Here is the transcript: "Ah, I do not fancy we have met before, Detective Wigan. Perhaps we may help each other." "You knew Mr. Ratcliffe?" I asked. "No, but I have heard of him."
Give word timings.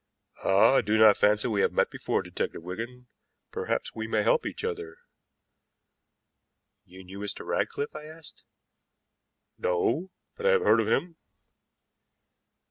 "Ah, 0.43 0.77
I 0.77 0.81
do 0.81 0.97
not 0.97 1.15
fancy 1.15 1.47
we 1.47 1.61
have 1.61 1.71
met 1.73 1.91
before, 1.91 2.23
Detective 2.23 2.63
Wigan. 2.63 3.05
Perhaps 3.51 3.93
we 3.93 4.07
may 4.07 4.23
help 4.23 4.47
each 4.47 4.63
other." 4.63 4.97
"You 6.85 7.03
knew 7.03 7.19
Mr. 7.19 7.45
Ratcliffe?" 7.45 7.95
I 7.95 8.05
asked. 8.05 8.43
"No, 9.59 10.09
but 10.35 10.47
I 10.47 10.53
have 10.53 10.63
heard 10.63 10.81
of 10.81 10.87
him." 10.87 11.17